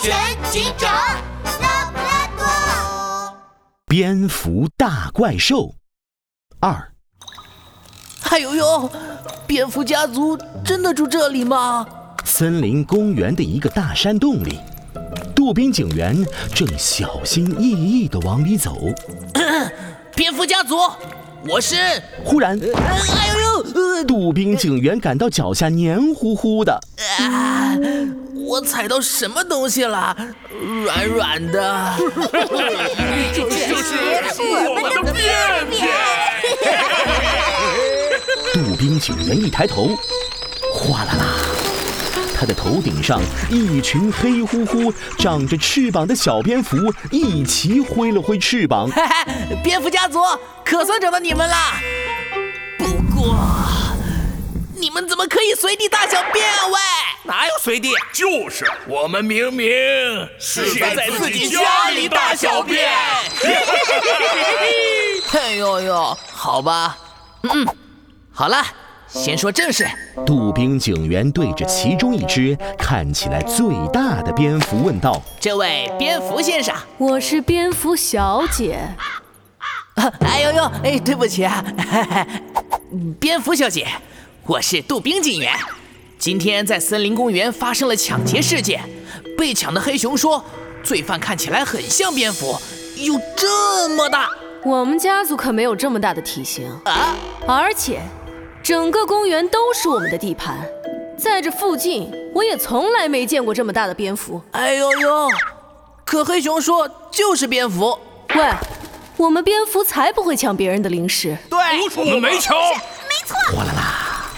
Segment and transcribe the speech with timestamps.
[0.00, 0.90] 全警长，
[1.60, 3.36] 拉布拉多。
[3.86, 5.74] 蝙蝠大怪兽
[6.60, 6.92] 二，
[8.30, 8.90] 哎呦呦，
[9.46, 11.86] 蝙蝠家族真的住这里吗？
[12.24, 14.58] 森林公园的一个大山洞里，
[15.34, 16.16] 杜宾警员
[16.54, 18.76] 正小心翼翼地往里走。
[20.16, 20.76] 蝙蝠家族，
[21.46, 21.76] 我是……
[22.24, 23.45] 忽然，哎呦呦，呃
[24.06, 26.80] 杜宾警员感到脚下黏糊糊的。
[27.18, 27.76] 啊，
[28.46, 30.16] 我踩到什么东西了？
[30.84, 31.94] 软软的。
[33.34, 35.88] 这是我们的便便。
[38.54, 39.90] 杜宾警员一抬头，
[40.72, 41.26] 哗啦啦，
[42.34, 46.76] 他的头顶上一群黑乎乎、长着翅膀的小蝙蝠
[47.10, 48.88] 一齐挥了挥翅膀。
[48.90, 50.20] 嘿嘿，蝙蝠家族
[50.64, 51.80] 可算找到你们啦！
[54.78, 56.66] 你们怎么可以随地大小便啊？
[56.66, 56.74] 喂，
[57.24, 57.94] 哪有随地？
[58.12, 59.66] 就是我们明明
[60.38, 62.88] 是在自己家里大小便。
[65.32, 66.96] 哎呦呦，好吧，
[67.42, 67.66] 嗯，
[68.32, 68.64] 好了，
[69.08, 69.86] 先说正事。
[70.24, 78.78] 杜宾警员对着其中一只看起来最大的蝙蝠问道这位蝙蝠先生，我是蝙蝠小姐，
[80.20, 81.64] 哎呦呦，哎，对不起啊，
[83.18, 83.86] 蝙蝠小姐，
[84.44, 85.52] 我是杜宾警员。
[86.18, 88.82] 今天在森林公园发生了抢劫事件，
[89.38, 90.44] 被抢的黑熊说，
[90.82, 92.58] 罪犯看起来很像蝙蝠，
[92.96, 94.28] 有这么大
[94.64, 97.16] 我们家族可没有这么大的体型，啊！
[97.46, 98.02] 而且
[98.62, 100.58] 整个公园都是我们的地盘，
[101.16, 104.42] 在这附近我也从来没见过这么大的蝙蝠。
[104.50, 105.28] 哎呦呦，
[106.04, 107.98] 可黑熊说就是蝙蝠。
[108.34, 108.50] 喂，
[109.16, 111.36] 我们蝙蝠才不会抢别人的零食。
[111.48, 111.58] 对，
[111.96, 112.54] 我们没抢。
[113.54, 114.30] 哗啦啦，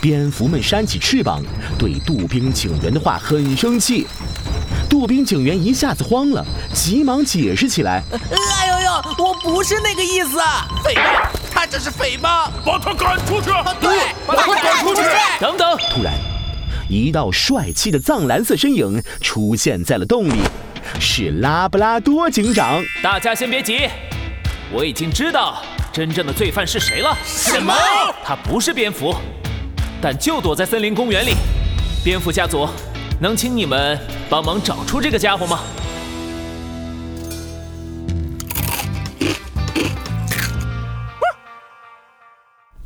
[0.00, 1.42] 蝙蝠们扇起翅膀，
[1.78, 4.06] 对杜宾警员的话很生气。
[4.88, 6.44] 杜宾警员一下子慌了，
[6.74, 8.02] 急忙解释起来。
[8.32, 10.38] 哎呦呦，我不是那个意思。
[10.82, 12.50] 诽谤，他这是诽谤。
[12.64, 13.50] 把他赶出去！
[13.80, 15.02] 对，把他赶出去！
[15.38, 16.12] 等等，突然，
[16.88, 20.40] 一道帅气的藏蓝色身影出现在了洞里，
[20.98, 22.82] 是拉布拉多警长。
[23.02, 23.88] 大家先别急，
[24.72, 25.60] 我已经知道
[25.92, 27.16] 真正的罪犯是谁了。
[27.24, 27.74] 什么？
[28.24, 29.14] 他不是蝙蝠，
[30.00, 31.32] 但就躲在森林公园里。
[32.04, 32.68] 蝙蝠家族，
[33.20, 33.98] 能请你们
[34.28, 35.60] 帮忙找出这个家伙吗？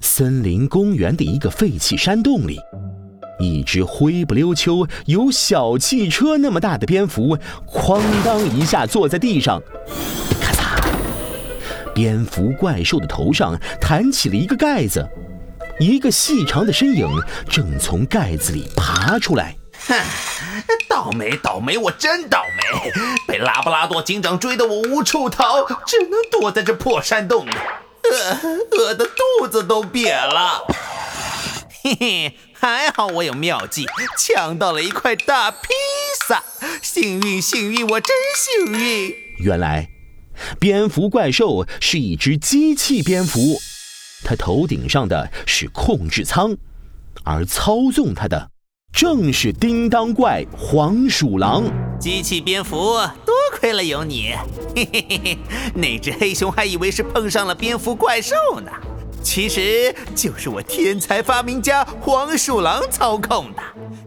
[0.01, 2.59] 森林公园的一个废弃山洞里，
[3.41, 9.61] 一只灰不溜秋、有小汽车那么大的蝙蝠，哐当一下坐在地上！
[11.94, 15.09] 蝙蝠怪兽的头上弹起了一个盖子，
[15.78, 17.09] 一个细长的身影
[17.49, 19.56] 正从盖子里爬出来。
[19.87, 19.94] 哼，
[20.88, 22.93] 倒霉倒霉，我真倒霉，
[23.28, 27.50] 被拉布拉多警长追得我无处逃，只能躲在这破山洞里，
[28.03, 28.38] 饿，
[28.71, 30.66] 饿的肚子都瘪了。
[31.83, 35.59] 嘿嘿，还好我有妙计，抢到了一块大披
[36.27, 36.43] 萨，
[36.81, 39.15] 幸运幸运，我真幸运。
[39.38, 39.91] 原来，
[40.59, 43.59] 蝙蝠怪兽是一只机器蝙蝠，
[44.25, 46.56] 它头顶上的是控制舱，
[47.25, 48.50] 而操纵它的
[48.93, 51.65] 正是叮当怪黄鼠狼。
[51.99, 54.34] 机器蝙蝠，多亏了有你，
[54.77, 55.39] 嘿嘿嘿嘿，
[55.75, 58.71] 那只黑熊还以为是碰上了蝙蝠怪兽呢，
[59.22, 63.62] 其实就是我天才发明家黄鼠狼操控的。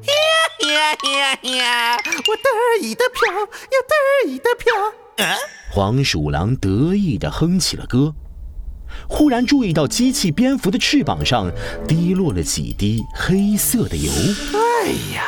[0.08, 1.98] 呀呀呀呀！
[1.98, 5.26] 我得意的飘，又得意的飘。
[5.26, 5.36] 啊，
[5.78, 8.16] 黄鼠狼得意地哼起了歌，
[9.08, 11.52] 忽然注意到机器蝙蝠的翅膀上
[11.88, 14.12] 滴落了几滴黑色的油。
[14.54, 15.24] 哎呀，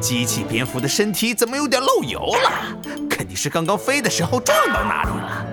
[0.00, 2.78] 机器蝙蝠的身体怎么有点漏油了？
[3.10, 5.46] 肯定是刚刚飞的时候撞到哪里了。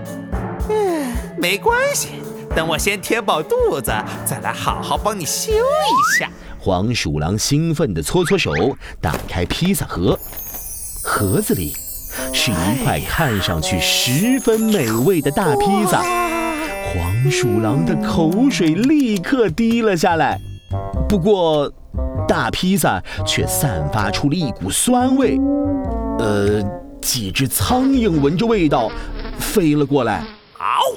[0.69, 2.09] 嗯，没关系，
[2.55, 3.91] 等我先填饱肚子，
[4.23, 6.29] 再来好好帮你修一下。
[6.59, 8.53] 黄鼠狼兴奋地搓搓手，
[9.01, 10.15] 打开披萨盒，
[11.03, 11.73] 盒子里
[12.39, 16.03] 是一块看上去十分美味的大披萨。
[16.03, 20.39] 黄鼠狼的口水立刻滴了下来，
[21.09, 21.69] 不过
[22.27, 25.39] 大披萨却散发出了一股酸味。
[26.19, 26.61] 呃，
[27.01, 28.91] 几只苍蝇闻着味道
[29.39, 30.23] 飞了过来。
[30.59, 30.95] 嗷！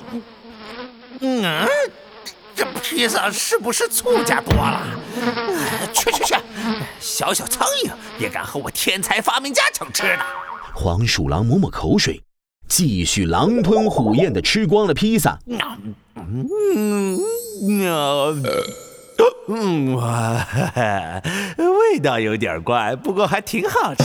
[1.21, 1.67] 嗯，
[2.55, 4.83] 这披萨是不是醋加多了？
[5.95, 6.35] 去去去！
[7.01, 10.23] 小小苍蝇也敢和我天才发明家抢吃的？
[10.75, 12.23] 黄鼠狼抹抹口水，
[12.69, 15.39] 继续狼吞虎咽地吃光了披萨。
[15.47, 15.59] 嗯
[16.17, 17.21] 嗯
[19.49, 20.47] 嗯，哇，
[21.57, 24.05] 味道有点怪，不过还挺好吃。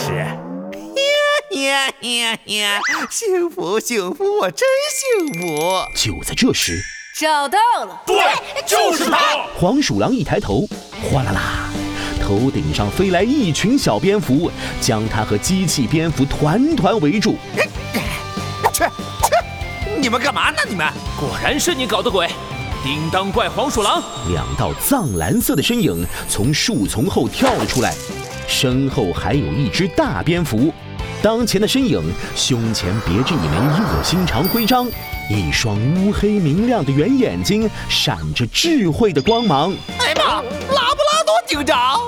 [1.55, 2.81] 呀呀呀呀！
[3.09, 5.57] 幸福幸福，我真幸福！
[5.95, 6.81] 就在这时，
[7.17, 8.17] 找到了，对，
[8.65, 9.45] 就是他。
[9.57, 10.67] 黄鼠狼一抬头，
[11.09, 11.69] 哗啦啦，
[12.25, 14.51] 头顶上飞来一群小蝙蝠，
[14.81, 17.37] 将他和机器蝙蝠团团围住。
[18.73, 18.83] 去去，
[20.01, 20.57] 你们干嘛呢？
[20.67, 22.27] 你们果然是你搞的鬼！
[22.83, 24.01] 叮当怪黄鼠狼，
[24.31, 27.93] 两道藏蓝色的身影从树丛后跳了出来，
[28.47, 30.73] 身后还有一只大蝙蝠。
[31.21, 32.01] 当前的身影
[32.35, 34.87] 胸前别着一枚恶心长徽章，
[35.29, 39.73] 一双乌黑明亮的圆眼睛闪着智慧的光芒。
[39.99, 40.25] 哎呀妈！
[40.35, 41.99] 拉布拉多警长！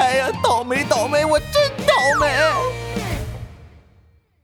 [0.00, 1.48] 哎呀，倒霉倒霉，我真
[1.86, 2.79] 倒霉！